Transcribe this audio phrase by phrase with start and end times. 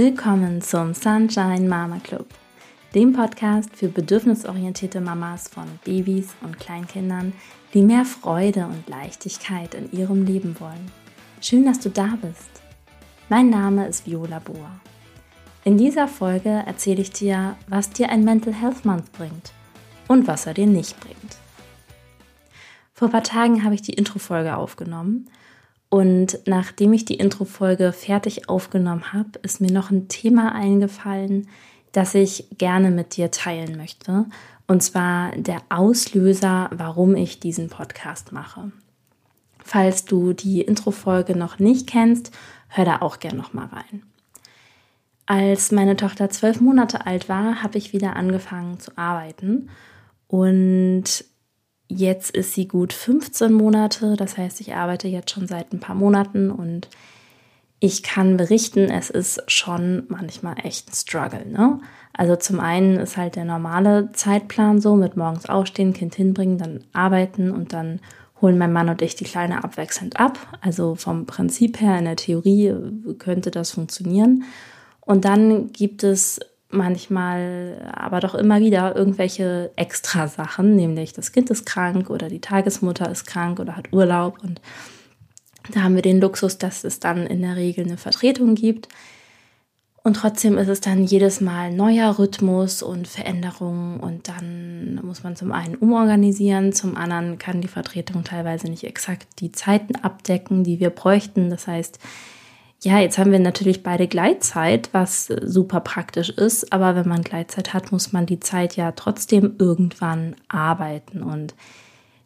[0.00, 2.28] Willkommen zum Sunshine Mama Club,
[2.94, 7.32] dem Podcast für bedürfnisorientierte Mamas von Babys und Kleinkindern,
[7.74, 10.92] die mehr Freude und Leichtigkeit in ihrem Leben wollen.
[11.40, 12.48] Schön, dass du da bist.
[13.28, 14.70] Mein Name ist Viola Bohr.
[15.64, 19.52] In dieser Folge erzähle ich dir, was dir ein Mental Health Month bringt
[20.06, 21.38] und was er dir nicht bringt.
[22.94, 25.28] Vor ein paar Tagen habe ich die Intro-Folge aufgenommen
[25.90, 31.48] und nachdem ich die Intro-Folge fertig aufgenommen habe, ist mir noch ein Thema eingefallen,
[31.92, 34.26] das ich gerne mit dir teilen möchte.
[34.66, 38.70] Und zwar der Auslöser, warum ich diesen Podcast mache.
[39.64, 42.32] Falls du die Intro-Folge noch nicht kennst,
[42.68, 44.02] hör da auch gerne noch mal rein.
[45.24, 49.70] Als meine Tochter zwölf Monate alt war, habe ich wieder angefangen zu arbeiten
[50.26, 51.24] und
[51.88, 55.96] Jetzt ist sie gut 15 Monate, das heißt, ich arbeite jetzt schon seit ein paar
[55.96, 56.88] Monaten und
[57.80, 61.46] ich kann berichten, es ist schon manchmal echt ein Struggle.
[61.46, 61.80] Ne?
[62.12, 66.84] Also zum einen ist halt der normale Zeitplan so mit morgens aufstehen, Kind hinbringen, dann
[66.92, 68.00] arbeiten und dann
[68.42, 70.38] holen mein Mann und ich die Kleine abwechselnd ab.
[70.60, 72.74] Also vom Prinzip her in der Theorie
[73.18, 74.44] könnte das funktionieren.
[75.00, 81.50] Und dann gibt es manchmal aber doch immer wieder irgendwelche extra Sachen, nämlich das Kind
[81.50, 84.60] ist krank oder die Tagesmutter ist krank oder hat Urlaub und
[85.72, 88.88] da haben wir den Luxus, dass es dann in der Regel eine Vertretung gibt.
[90.02, 95.36] Und trotzdem ist es dann jedes Mal neuer Rhythmus und Veränderungen und dann muss man
[95.36, 100.80] zum einen umorganisieren, zum anderen kann die Vertretung teilweise nicht exakt die Zeiten abdecken, die
[100.80, 101.50] wir bräuchten.
[101.50, 101.98] Das heißt,
[102.82, 107.74] ja, jetzt haben wir natürlich beide Gleitzeit, was super praktisch ist, aber wenn man Gleitzeit
[107.74, 111.22] hat, muss man die Zeit ja trotzdem irgendwann arbeiten.
[111.22, 111.54] Und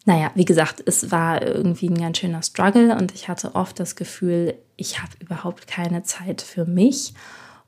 [0.05, 3.97] naja, wie gesagt, es war irgendwie ein ganz schöner Struggle und ich hatte oft das
[3.97, 7.15] Gefühl, ich habe überhaupt keine Zeit für mich.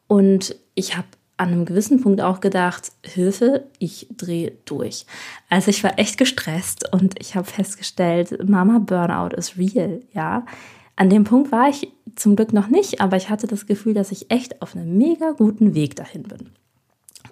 [0.06, 1.06] Und ich habe
[1.36, 5.06] an einem gewissen Punkt auch gedacht, Hilfe, ich drehe durch.
[5.48, 10.44] Also ich war echt gestresst und ich habe festgestellt, Mama Burnout ist real, ja.
[10.96, 14.12] An dem Punkt war ich zum Glück noch nicht, aber ich hatte das Gefühl, dass
[14.12, 16.50] ich echt auf einem mega guten Weg dahin bin.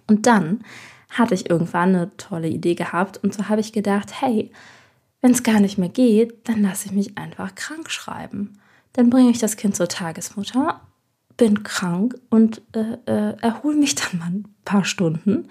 [0.07, 0.65] Und dann
[1.11, 4.51] hatte ich irgendwann eine tolle Idee gehabt und so habe ich gedacht, hey,
[5.21, 8.59] wenn es gar nicht mehr geht, dann lasse ich mich einfach krank schreiben.
[8.93, 10.81] Dann bringe ich das Kind zur Tagesmutter,
[11.37, 15.49] bin krank und äh, äh, erhole mich dann mal ein paar Stunden.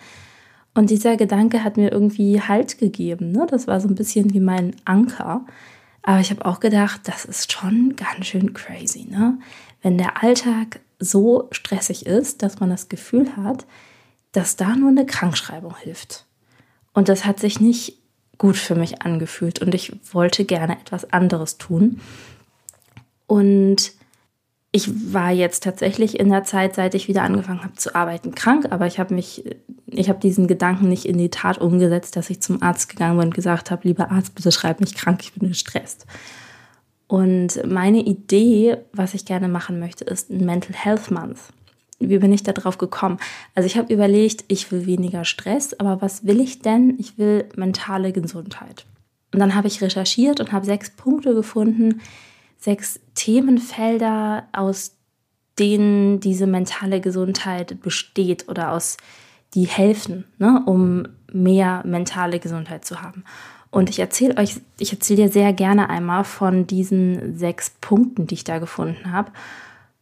[0.74, 3.32] Und dieser Gedanke hat mir irgendwie Halt gegeben.
[3.32, 3.46] Ne?
[3.50, 5.46] Das war so ein bisschen wie mein Anker.
[6.04, 9.40] Aber ich habe auch gedacht, das ist schon ganz schön crazy, ne?
[9.82, 13.66] Wenn der Alltag so stressig ist, dass man das Gefühl hat,
[14.32, 16.26] dass da nur eine Krankschreibung hilft.
[16.94, 17.98] Und das hat sich nicht
[18.38, 22.02] gut für mich angefühlt und ich wollte gerne etwas anderes tun.
[23.28, 23.94] Und
[24.72, 28.68] ich war jetzt tatsächlich in der Zeit, seit ich wieder angefangen habe zu arbeiten, krank,
[28.70, 29.44] aber ich habe mich,
[29.86, 33.28] ich habe diesen Gedanken nicht in die Tat umgesetzt, dass ich zum Arzt gegangen bin
[33.28, 36.06] und gesagt habe, lieber Arzt, bitte schreib mich krank, ich bin gestresst.
[37.08, 41.40] Und meine Idee, was ich gerne machen möchte, ist ein Mental Health Month.
[42.00, 43.20] Wie bin ich da drauf gekommen?
[43.54, 46.96] Also ich habe überlegt, ich will weniger Stress, aber was will ich denn?
[46.98, 48.86] Ich will mentale Gesundheit.
[49.34, 52.00] Und dann habe ich recherchiert und habe sechs Punkte gefunden,
[52.62, 54.96] sechs Themenfelder, aus
[55.60, 58.98] denen diese mentale Gesundheit besteht oder aus
[59.54, 63.26] die helfen, ne, um mehr mentale Gesundheit zu haben.
[63.72, 68.36] Und ich erzähle euch, ich erzähle dir sehr gerne einmal von diesen sechs Punkten, die
[68.36, 69.32] ich da gefunden habe.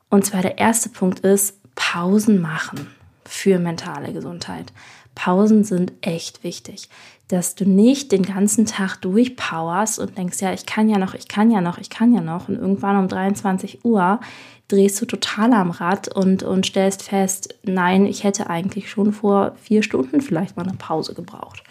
[0.09, 2.88] Und zwar der erste Punkt ist Pausen machen
[3.26, 4.74] für mentale Gesundheit.
[5.19, 6.90] Pausen sind echt wichtig
[7.30, 11.28] dass du nicht den ganzen Tag durchpowerst und denkst, ja, ich kann ja noch, ich
[11.28, 12.50] kann ja noch, ich kann ja noch.
[12.50, 14.19] Und irgendwann um 23 Uhr
[14.68, 19.53] drehst du total am Rad und, und stellst fest, nein, ich hätte eigentlich schon vor
[19.62, 21.63] vier Stunden vielleicht mal eine Pause gebraucht.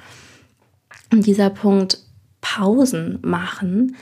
[1.13, 2.05] Und dieser Punkt
[2.41, 3.97] Pausen machen,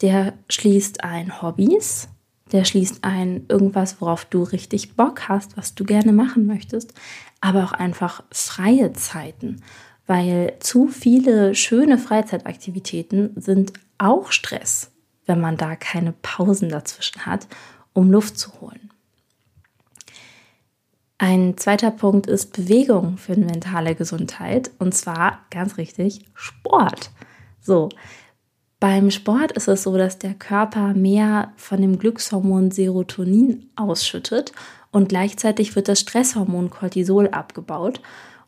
[0.00, 2.08] der schließt ein Hobbys,
[2.52, 6.94] der schließt ein irgendwas, worauf du richtig Bock hast, was du gerne machen möchtest,
[7.42, 9.62] aber auch einfach freie Zeiten
[10.06, 14.90] weil zu viele schöne Freizeitaktivitäten sind auch Stress,
[15.26, 17.46] wenn man da keine Pausen dazwischen hat,
[17.92, 18.90] um Luft zu holen.
[21.18, 27.10] Ein zweiter Punkt ist Bewegung für eine mentale Gesundheit und zwar ganz richtig Sport.
[27.60, 27.88] So,
[28.80, 34.52] beim Sport ist es so, dass der Körper mehr von dem Glückshormon Serotonin ausschüttet
[34.92, 38.00] und gleichzeitig wird das Stresshormon Cortisol abgebaut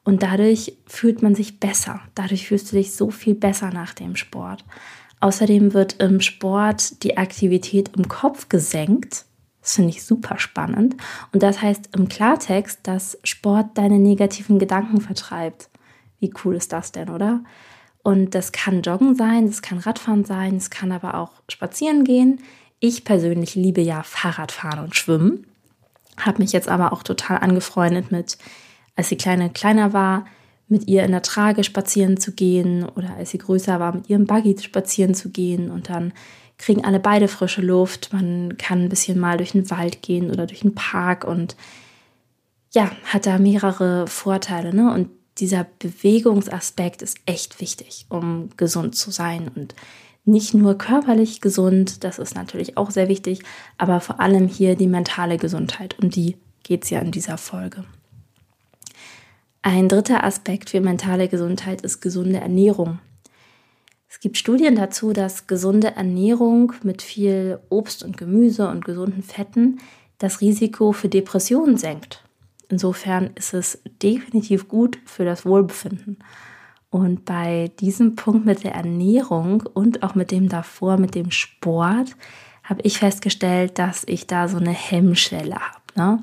[0.05, 2.01] und dadurch fühlt man sich besser.
[2.15, 4.65] Dadurch fühlst du dich so viel besser nach dem Sport.
[5.21, 9.25] Außerdem wird im Sport die Aktivität im Kopf gesenkt.
[9.63, 10.97] Das finde ich super spannend.
[11.33, 15.71] Und das heißt im Klartext, dass Sport deine negativen Gedanken vertreibt.
[16.21, 17.43] Wie cool ist das denn, oder?
[18.03, 22.41] Und das kann Joggen sein, das kann Radfahren sein, es kann aber auch spazieren gehen.
[22.79, 25.47] Ich persönlich liebe ja Fahrradfahren und Schwimmen.
[26.19, 28.39] Habe mich jetzt aber auch total angefreundet mit,
[28.97, 30.27] als die Kleine kleiner war,
[30.69, 34.27] mit ihr in der Trage spazieren zu gehen oder als sie größer war, mit ihrem
[34.27, 36.13] Buggy spazieren zu gehen und dann
[36.57, 38.13] kriegen alle beide frische Luft.
[38.13, 41.57] Man kann ein bisschen mal durch den Wald gehen oder durch den Park und
[42.73, 44.75] ja, hat da mehrere Vorteile.
[44.75, 44.93] Ne?
[44.93, 45.09] Und
[45.39, 49.75] dieser Bewegungsaspekt ist echt wichtig, um gesund zu sein und
[50.25, 53.43] nicht nur körperlich gesund, das ist natürlich auch sehr wichtig,
[53.79, 55.97] aber vor allem hier die mentale Gesundheit.
[56.03, 57.85] Um die geht es ja in dieser Folge.
[59.63, 62.99] Ein dritter Aspekt für mentale Gesundheit ist gesunde Ernährung.
[64.09, 69.81] Es gibt Studien dazu, dass gesunde Ernährung mit viel Obst und Gemüse und gesunden Fetten
[70.19, 72.23] das Risiko für Depressionen senkt.
[72.69, 76.19] Insofern ist es definitiv gut für das Wohlbefinden.
[76.95, 82.15] Und bei diesem Punkt mit der Ernährung und auch mit dem davor, mit dem Sport,
[82.63, 85.81] habe ich festgestellt, dass ich da so eine Hemmschwelle habe.
[85.97, 86.23] Ne?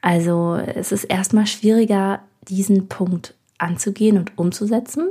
[0.00, 5.10] Also es ist erstmal schwieriger, diesen Punkt anzugehen und umzusetzen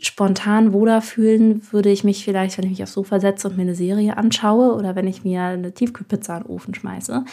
[0.00, 3.62] spontan wohler fühlen würde ich mich vielleicht, wenn ich mich aufs Sofa setze und mir
[3.62, 7.24] eine Serie anschaue oder wenn ich mir eine Tiefkühlpizza in den Ofen schmeiße.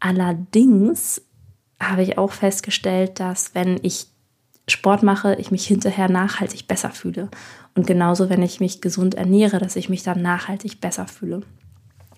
[0.00, 1.20] Allerdings
[1.78, 4.13] habe ich auch festgestellt, dass wenn ich
[4.68, 7.28] Sport mache, ich mich hinterher nachhaltig besser fühle.
[7.74, 11.42] Und genauso, wenn ich mich gesund ernähre, dass ich mich dann nachhaltig besser fühle.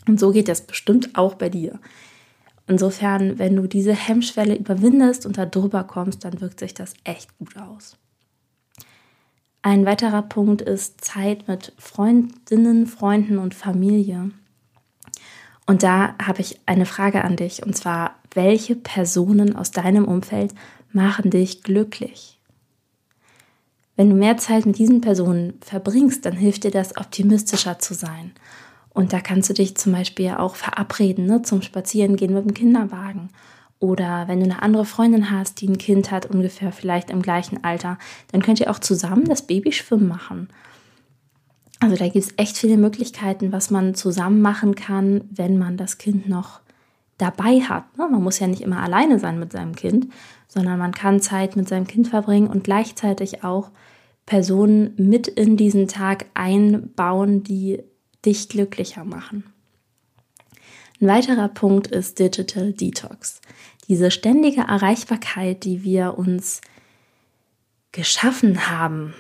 [0.06, 1.80] Und so geht das bestimmt auch bei dir.
[2.68, 7.36] Insofern, wenn du diese Hemmschwelle überwindest und da drüber kommst, dann wirkt sich das echt
[7.38, 7.96] gut aus.
[9.62, 14.30] Ein weiterer Punkt ist Zeit mit Freundinnen, Freunden und Familie.
[15.66, 20.54] Und da habe ich eine Frage an dich, und zwar, welche Personen aus deinem Umfeld
[20.92, 22.35] machen dich glücklich?
[23.96, 28.32] Wenn du mehr Zeit mit diesen Personen verbringst, dann hilft dir das, optimistischer zu sein.
[28.90, 33.30] Und da kannst du dich zum Beispiel auch verabreden ne, zum Spazierengehen mit dem Kinderwagen
[33.78, 37.62] oder wenn du eine andere Freundin hast, die ein Kind hat, ungefähr vielleicht im gleichen
[37.62, 37.98] Alter,
[38.32, 40.48] dann könnt ihr auch zusammen das Babyschwimmen machen.
[41.80, 45.98] Also da gibt es echt viele Möglichkeiten, was man zusammen machen kann, wenn man das
[45.98, 46.60] Kind noch
[47.18, 47.98] dabei hat.
[47.98, 48.08] Ne?
[48.10, 50.10] Man muss ja nicht immer alleine sein mit seinem Kind,
[50.48, 53.70] sondern man kann Zeit mit seinem Kind verbringen und gleichzeitig auch
[54.26, 57.82] Personen mit in diesen Tag einbauen, die
[58.24, 59.44] dich glücklicher machen.
[61.00, 63.40] Ein weiterer Punkt ist Digital Detox.
[63.88, 66.60] Diese ständige Erreichbarkeit, die wir uns
[67.92, 69.14] geschaffen haben,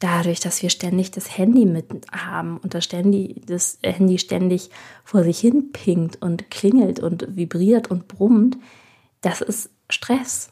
[0.00, 4.70] dadurch, dass wir ständig das Handy mit haben und das, ständig, das Handy ständig
[5.04, 8.56] vor sich hin pinkt und klingelt und vibriert und brummt,
[9.20, 10.50] das ist Stress.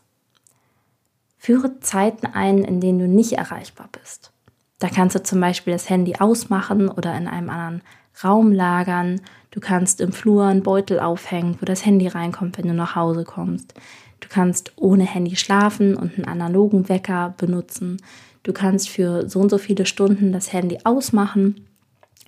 [1.46, 4.32] Führe Zeiten ein, in denen du nicht erreichbar bist.
[4.80, 7.82] Da kannst du zum Beispiel das Handy ausmachen oder in einem anderen
[8.24, 9.20] Raum lagern.
[9.52, 13.22] Du kannst im Flur einen Beutel aufhängen, wo das Handy reinkommt, wenn du nach Hause
[13.22, 13.74] kommst.
[14.18, 17.98] Du kannst ohne Handy schlafen und einen analogen Wecker benutzen.
[18.42, 21.64] Du kannst für so und so viele Stunden das Handy ausmachen.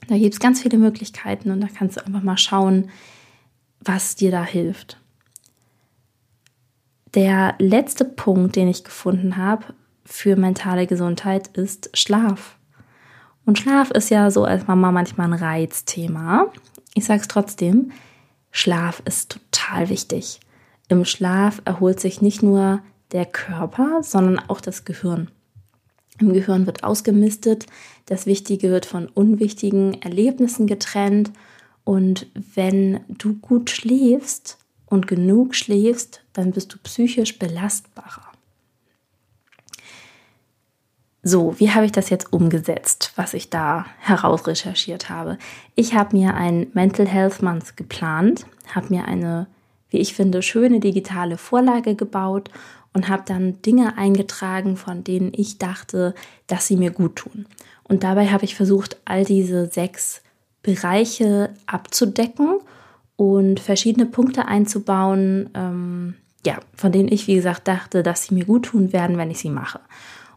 [0.06, 2.88] Da gibt es ganz viele Möglichkeiten und da kannst du einfach mal schauen,
[3.80, 4.96] was dir da hilft.
[7.14, 9.64] Der letzte Punkt, den ich gefunden habe
[10.04, 12.58] für mentale Gesundheit, ist Schlaf.
[13.46, 16.52] Und Schlaf ist ja so als Mama manchmal ein Reizthema.
[16.94, 17.92] Ich sage es trotzdem,
[18.50, 20.40] Schlaf ist total wichtig.
[20.88, 22.80] Im Schlaf erholt sich nicht nur
[23.12, 25.30] der Körper, sondern auch das Gehirn.
[26.20, 27.66] Im Gehirn wird ausgemistet,
[28.06, 31.30] das Wichtige wird von unwichtigen Erlebnissen getrennt
[31.84, 34.58] und wenn du gut schläfst
[34.88, 38.32] und genug schläfst, dann bist du psychisch belastbarer.
[41.22, 45.36] So, wie habe ich das jetzt umgesetzt, was ich da herausrecherchiert habe?
[45.74, 49.46] Ich habe mir ein Mental Health Month geplant, habe mir eine,
[49.90, 52.50] wie ich finde, schöne digitale Vorlage gebaut
[52.92, 56.14] und habe dann Dinge eingetragen, von denen ich dachte,
[56.46, 57.46] dass sie mir gut tun.
[57.82, 60.22] Und dabei habe ich versucht, all diese sechs
[60.62, 62.60] Bereiche abzudecken
[63.18, 66.14] und verschiedene Punkte einzubauen, ähm,
[66.46, 69.40] ja, von denen ich, wie gesagt, dachte, dass sie mir gut tun werden, wenn ich
[69.40, 69.80] sie mache.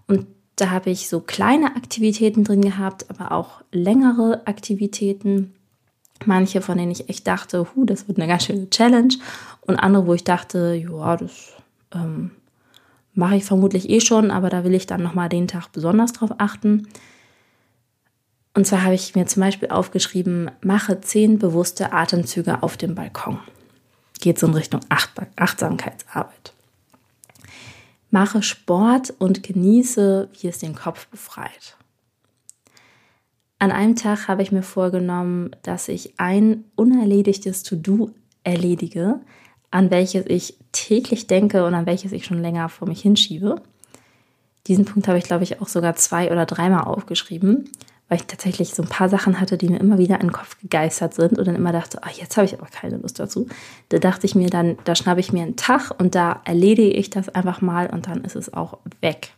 [0.07, 5.53] Und da habe ich so kleine Aktivitäten drin gehabt, aber auch längere Aktivitäten.
[6.25, 9.13] Manche, von denen ich echt dachte, hu, das wird eine ganz schöne Challenge.
[9.61, 11.53] Und andere, wo ich dachte, ja, das
[11.93, 12.31] ähm,
[13.13, 16.31] mache ich vermutlich eh schon, aber da will ich dann nochmal den Tag besonders drauf
[16.39, 16.87] achten.
[18.53, 23.39] Und zwar habe ich mir zum Beispiel aufgeschrieben, mache zehn bewusste Atemzüge auf dem Balkon.
[24.19, 26.53] Geht so in Richtung Achtsamkeitsarbeit.
[28.09, 31.77] Mache Sport und genieße, wie es den Kopf befreit.
[33.57, 38.11] An einem Tag habe ich mir vorgenommen, dass ich ein unerledigtes To-Do
[38.43, 39.21] erledige,
[39.69, 43.61] an welches ich täglich denke und an welches ich schon länger vor mich hinschiebe.
[44.67, 47.69] Diesen Punkt habe ich, glaube ich, auch sogar zwei oder dreimal aufgeschrieben
[48.11, 50.59] weil ich tatsächlich so ein paar Sachen hatte, die mir immer wieder in den Kopf
[50.59, 53.47] gegeistert sind und dann immer dachte, ach, jetzt habe ich aber keine Lust dazu.
[53.87, 57.09] Da dachte ich mir dann, da schnappe ich mir einen Tag und da erledige ich
[57.09, 59.31] das einfach mal und dann ist es auch weg.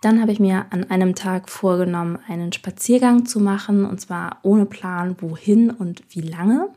[0.00, 4.64] Dann habe ich mir an einem Tag vorgenommen, einen Spaziergang zu machen und zwar ohne
[4.64, 6.68] Plan, wohin und wie lange.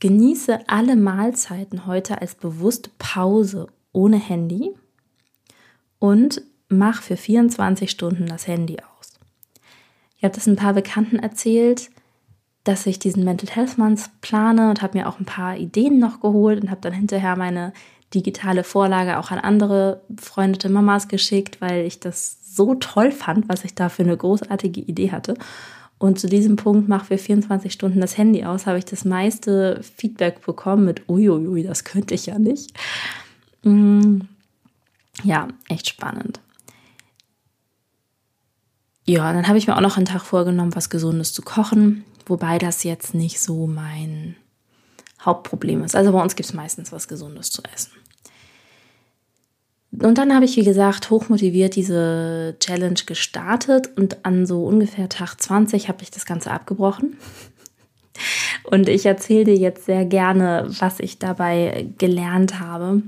[0.00, 4.74] Genieße alle Mahlzeiten heute als bewusste Pause ohne Handy
[6.00, 9.12] und mach für 24 Stunden das Handy aus.
[10.16, 11.90] Ich habe das ein paar Bekannten erzählt,
[12.64, 16.20] dass ich diesen Mental Health Month plane und habe mir auch ein paar Ideen noch
[16.20, 17.72] geholt und habe dann hinterher meine
[18.14, 23.64] digitale Vorlage auch an andere befreundete Mamas geschickt, weil ich das so toll fand, was
[23.64, 25.34] ich da für eine großartige Idee hatte.
[25.98, 29.80] Und zu diesem Punkt, mach für 24 Stunden das Handy aus, habe ich das meiste
[29.96, 32.76] Feedback bekommen mit, uiuiui, das könnte ich ja nicht.
[33.62, 34.22] Mm,
[35.22, 36.40] ja, echt spannend.
[39.04, 42.58] Ja, dann habe ich mir auch noch einen Tag vorgenommen, was Gesundes zu kochen, wobei
[42.58, 44.36] das jetzt nicht so mein
[45.20, 45.96] Hauptproblem ist.
[45.96, 47.92] Also bei uns gibt es meistens was Gesundes zu essen.
[49.90, 55.40] Und dann habe ich, wie gesagt, hochmotiviert diese Challenge gestartet und an so ungefähr Tag
[55.40, 57.18] 20 habe ich das Ganze abgebrochen.
[58.64, 63.02] Und ich erzähle dir jetzt sehr gerne, was ich dabei gelernt habe.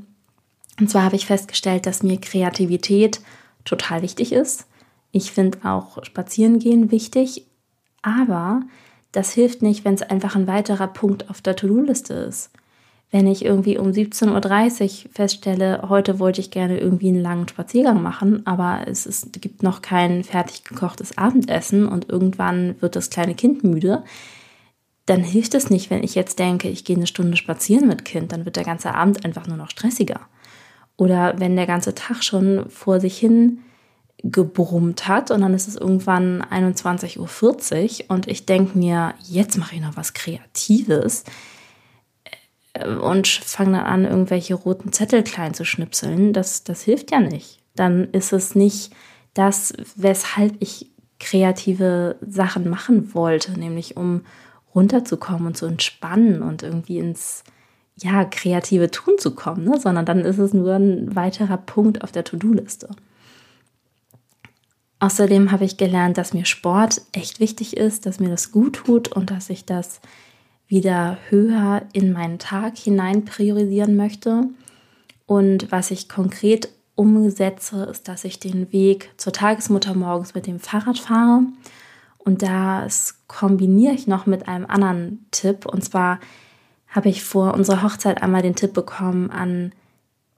[0.78, 3.20] Und zwar habe ich festgestellt, dass mir Kreativität
[3.64, 4.66] total wichtig ist
[5.14, 7.46] ich finde auch Spazierengehen wichtig,
[8.02, 8.62] aber
[9.12, 12.50] das hilft nicht, wenn es einfach ein weiterer Punkt auf der To-Do-Liste ist.
[13.12, 18.02] Wenn ich irgendwie um 17.30 Uhr feststelle, heute wollte ich gerne irgendwie einen langen Spaziergang
[18.02, 23.36] machen, aber es ist, gibt noch kein fertig gekochtes Abendessen und irgendwann wird das kleine
[23.36, 24.02] Kind müde,
[25.06, 28.32] dann hilft es nicht, wenn ich jetzt denke, ich gehe eine Stunde spazieren mit Kind,
[28.32, 30.22] dann wird der ganze Abend einfach nur noch stressiger.
[30.96, 33.60] Oder wenn der ganze Tag schon vor sich hin
[34.24, 37.18] gebrummt hat und dann ist es irgendwann 21.40
[38.04, 41.24] Uhr und ich denke mir, jetzt mache ich noch was Kreatives
[42.72, 46.32] äh, und fange dann an, irgendwelche roten Zettel klein zu schnipseln.
[46.32, 47.60] Das, das hilft ja nicht.
[47.76, 48.92] Dann ist es nicht
[49.34, 50.90] das, weshalb ich
[51.20, 54.22] kreative Sachen machen wollte, nämlich um
[54.74, 57.44] runterzukommen und zu entspannen und irgendwie ins
[57.96, 59.78] ja, kreative Tun zu kommen, ne?
[59.78, 62.88] sondern dann ist es nur ein weiterer Punkt auf der To-Do-Liste.
[65.00, 69.08] Außerdem habe ich gelernt, dass mir Sport echt wichtig ist, dass mir das gut tut
[69.08, 70.00] und dass ich das
[70.66, 74.44] wieder höher in meinen Tag hinein priorisieren möchte.
[75.26, 80.60] Und was ich konkret umsetze, ist, dass ich den Weg zur Tagesmutter morgens mit dem
[80.60, 81.42] Fahrrad fahre.
[82.18, 85.66] Und das kombiniere ich noch mit einem anderen Tipp.
[85.66, 86.20] Und zwar
[86.88, 89.72] habe ich vor unserer Hochzeit einmal den Tipp bekommen, an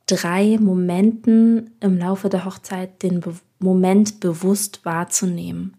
[0.06, 5.76] drei Momenten im Laufe der Hochzeit den Be Moment bewusst wahrzunehmen,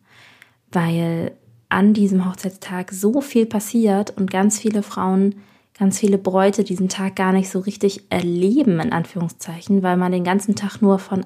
[0.72, 1.34] weil
[1.70, 5.36] an diesem Hochzeitstag so viel passiert und ganz viele Frauen,
[5.78, 10.24] ganz viele Bräute diesen Tag gar nicht so richtig erleben, in Anführungszeichen, weil man den
[10.24, 11.26] ganzen Tag nur von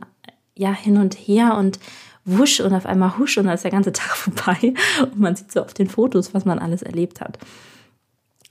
[0.58, 1.80] ja hin und her und
[2.26, 5.52] wusch und auf einmal husch und dann ist der ganze Tag vorbei und man sieht
[5.52, 7.38] so auf den Fotos, was man alles erlebt hat.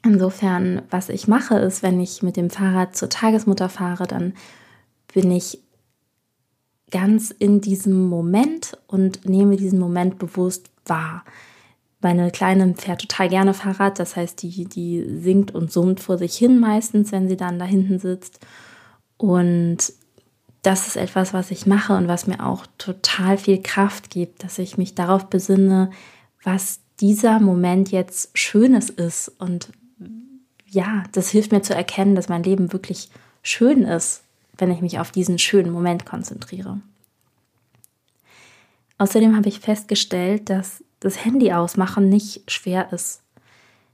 [0.02, 4.33] Insofern, was ich mache, ist, wenn ich mit dem Fahrrad zur Tagesmutter fahre, dann
[5.12, 5.59] bin ich
[6.90, 11.25] ganz in diesem Moment und nehme diesen Moment bewusst wahr.
[12.00, 16.37] Meine Kleine fährt total gerne Fahrrad, das heißt, die, die singt und summt vor sich
[16.37, 18.40] hin meistens, wenn sie dann da hinten sitzt.
[19.18, 19.92] Und
[20.62, 24.59] das ist etwas, was ich mache und was mir auch total viel Kraft gibt, dass
[24.59, 25.90] ich mich darauf besinne,
[26.42, 29.28] was dieser Moment jetzt Schönes ist.
[29.38, 29.70] Und
[30.66, 33.11] ja, das hilft mir zu erkennen, dass mein Leben wirklich
[33.42, 34.23] schön ist
[34.60, 36.80] wenn ich mich auf diesen schönen Moment konzentriere.
[38.98, 43.22] Außerdem habe ich festgestellt, dass das Handy ausmachen nicht schwer ist.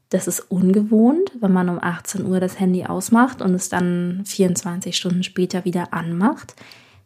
[0.08, 4.96] Das ist ungewohnt, wenn man um 18 Uhr das Handy ausmacht und es dann 24
[4.96, 6.54] Stunden später wieder anmacht.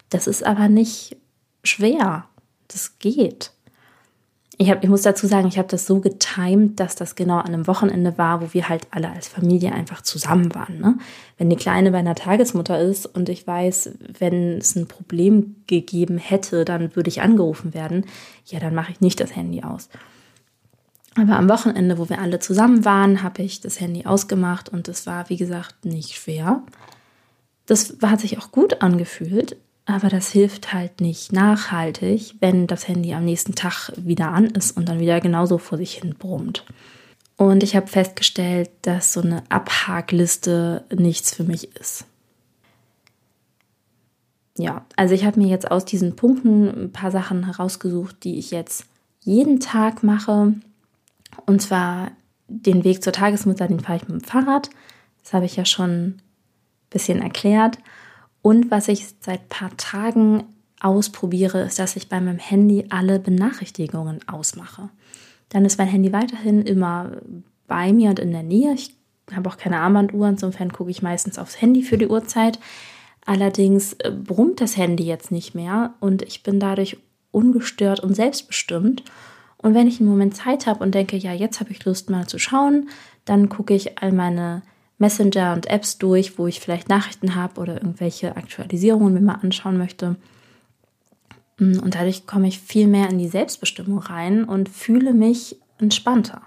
[0.09, 1.17] Das ist aber nicht
[1.63, 2.27] schwer.
[2.69, 3.53] Das geht.
[4.61, 7.47] Ich, hab, ich muss dazu sagen, ich habe das so getimt, dass das genau an
[7.47, 10.79] einem Wochenende war, wo wir halt alle als Familie einfach zusammen waren.
[10.79, 10.99] Ne?
[11.39, 16.19] Wenn die Kleine bei einer Tagesmutter ist und ich weiß, wenn es ein Problem gegeben
[16.19, 18.05] hätte, dann würde ich angerufen werden,
[18.45, 19.89] ja, dann mache ich nicht das Handy aus.
[21.17, 25.07] Aber am Wochenende, wo wir alle zusammen waren, habe ich das Handy ausgemacht und es
[25.07, 26.63] war, wie gesagt, nicht schwer.
[27.65, 29.57] Das hat sich auch gut angefühlt,
[29.91, 34.77] aber das hilft halt nicht nachhaltig, wenn das Handy am nächsten Tag wieder an ist
[34.77, 36.65] und dann wieder genauso vor sich hin brummt.
[37.37, 42.05] Und ich habe festgestellt, dass so eine Abhakliste nichts für mich ist.
[44.59, 48.51] Ja, also ich habe mir jetzt aus diesen Punkten ein paar Sachen herausgesucht, die ich
[48.51, 48.85] jetzt
[49.21, 50.55] jeden Tag mache.
[51.47, 52.11] Und zwar
[52.49, 54.69] den Weg zur Tagesmutter, den fahre ich mit dem Fahrrad.
[55.23, 56.23] Das habe ich ja schon ein
[56.91, 57.79] bisschen erklärt.
[58.43, 60.45] Und was ich seit ein paar Tagen
[60.81, 64.89] ausprobiere, ist, dass ich bei meinem Handy alle Benachrichtigungen ausmache.
[65.51, 67.13] Dann ist mein Handy weiterhin immer
[67.67, 68.73] bei mir und in der Nähe.
[68.75, 68.95] Ich
[69.35, 72.59] habe auch keine Armbanduhr, insofern gucke ich meistens aufs Handy für die Uhrzeit.
[73.27, 76.97] Allerdings äh, brummt das Handy jetzt nicht mehr und ich bin dadurch
[77.31, 79.05] ungestört und selbstbestimmt.
[79.59, 82.27] Und wenn ich einen Moment Zeit habe und denke, ja, jetzt habe ich Lust mal
[82.27, 82.89] zu schauen,
[83.27, 84.63] dann gucke ich all meine
[85.01, 89.79] Messenger und Apps durch, wo ich vielleicht Nachrichten habe oder irgendwelche Aktualisierungen mir mal anschauen
[89.79, 90.17] möchte.
[91.59, 96.43] Mm, und dadurch komme ich viel mehr in die Selbstbestimmung rein und fühle mich entspannter.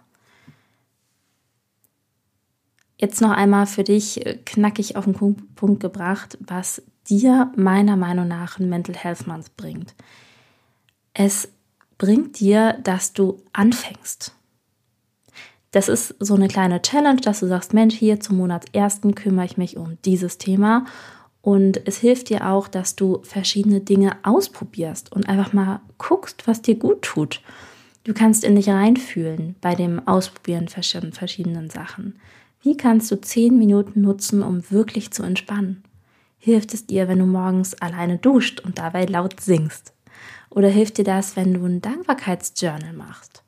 [2.97, 5.13] Jetzt noch einmal für dich äh, knackig auf den
[5.55, 9.93] Punkt gebracht, was dir meiner Meinung nach ein Mental Health Month bringt.
[11.13, 11.49] Es
[11.97, 14.35] bringt dir, dass du anfängst.
[15.73, 19.57] Das ist so eine kleine Challenge, dass du sagst, Mensch, hier zum Monatsersten kümmere ich
[19.57, 20.85] mich um dieses Thema.
[21.41, 26.61] Und es hilft dir auch, dass du verschiedene Dinge ausprobierst und einfach mal guckst, was
[26.61, 27.41] dir gut tut.
[28.03, 32.19] Du kannst in dich reinfühlen bei dem Ausprobieren verschiedenen Sachen.
[32.61, 35.83] Wie kannst du zehn Minuten nutzen, um wirklich zu entspannen?
[36.37, 39.93] Hilft es dir, wenn du morgens alleine duscht und dabei laut singst?
[40.51, 43.42] Oder hilft dir das, wenn du ein Dankbarkeitsjournal machst?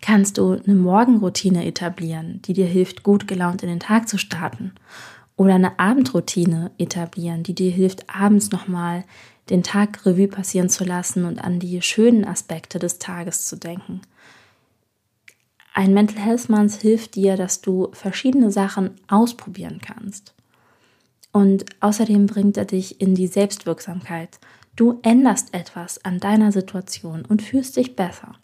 [0.00, 4.72] Kannst du eine Morgenroutine etablieren, die dir hilft, gut gelaunt in den Tag zu starten.
[5.36, 9.04] Oder eine Abendroutine etablieren, die dir hilft, abends nochmal
[9.48, 14.00] den Tag Revue passieren zu lassen und an die schönen Aspekte des Tages zu denken.
[15.72, 20.34] Ein Mental Health Month hilft dir, dass du verschiedene Sachen ausprobieren kannst.
[21.32, 24.40] Und außerdem bringt er dich in die Selbstwirksamkeit.
[24.76, 28.34] Du änderst etwas an deiner Situation und fühlst dich besser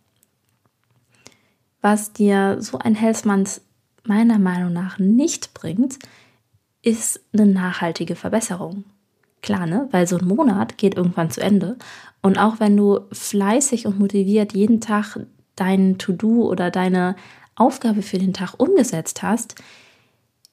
[1.86, 3.60] was dir so ein Hellsmanns
[4.02, 6.00] meiner Meinung nach nicht bringt,
[6.82, 8.82] ist eine nachhaltige Verbesserung.
[9.40, 9.86] Klar, ne?
[9.92, 11.76] Weil so ein Monat geht irgendwann zu Ende.
[12.22, 15.20] Und auch wenn du fleißig und motiviert jeden Tag
[15.54, 17.14] dein To-Do oder deine
[17.54, 19.54] Aufgabe für den Tag umgesetzt hast,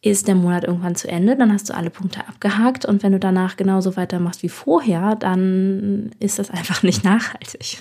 [0.04, 3.20] ist der Monat irgendwann zu Ende, dann hast du alle Punkte abgehakt und wenn du
[3.20, 7.80] danach genauso weitermachst wie vorher, dann ist das einfach nicht nachhaltig.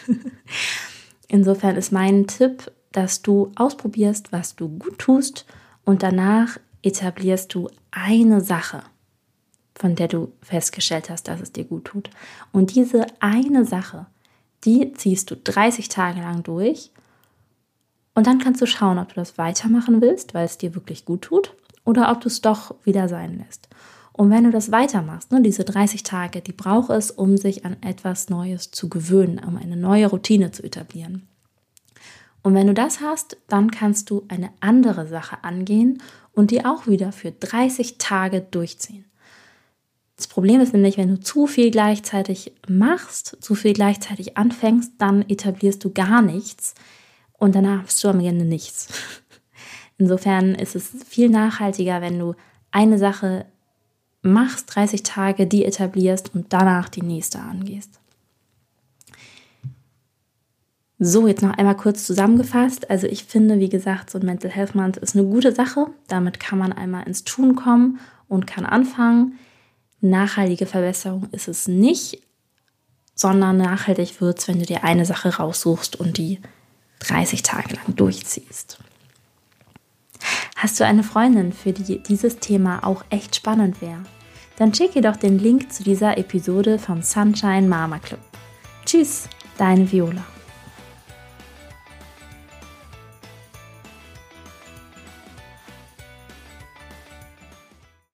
[1.28, 5.46] Insofern ist mein Tipp, dass du ausprobierst, was du gut tust
[5.85, 8.83] und danach etablierst du eine Sache,
[9.74, 12.11] von der du festgestellt hast, dass es dir gut tut.
[12.52, 14.07] Und diese eine Sache,
[14.64, 16.90] die ziehst du 30 Tage lang durch
[18.14, 21.22] und dann kannst du schauen, ob du das weitermachen willst, weil es dir wirklich gut
[21.22, 23.68] tut oder ob du es doch wieder sein lässt.
[24.12, 27.76] Und wenn du das weitermachst, ne, diese 30 Tage, die braucht es, um sich an
[27.83, 31.26] etwas Neues zu gewöhnen, um eine neue Routine zu etablieren.
[32.42, 36.02] Und wenn du das hast, dann kannst du eine andere Sache angehen
[36.33, 39.05] und die auch wieder für 30 Tage durchziehen.
[40.16, 45.22] Das Problem ist nämlich, wenn du zu viel gleichzeitig machst, zu viel gleichzeitig anfängst, dann
[45.28, 46.74] etablierst du gar nichts
[47.38, 48.88] und danach hast du am Ende nichts.
[49.98, 52.35] Insofern ist es viel nachhaltiger, wenn du
[52.70, 53.46] eine Sache
[54.22, 58.01] machst, 30 Tage, die etablierst und danach die nächste angehst.
[61.04, 62.88] So, jetzt noch einmal kurz zusammengefasst.
[62.88, 65.88] Also ich finde, wie gesagt, so ein Mental Health Month ist eine gute Sache.
[66.06, 69.36] Damit kann man einmal ins Tun kommen und kann anfangen.
[70.00, 72.22] Nachhaltige Verbesserung ist es nicht,
[73.16, 76.38] sondern nachhaltig wird es, wenn du dir eine Sache raussuchst und die
[77.00, 78.78] 30 Tage lang durchziehst.
[80.54, 84.04] Hast du eine Freundin, für die dieses Thema auch echt spannend wäre?
[84.56, 88.20] Dann schicke doch den Link zu dieser Episode vom Sunshine Mama Club.
[88.84, 90.24] Tschüss, deine Viola.